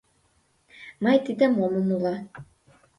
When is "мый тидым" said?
1.03-1.53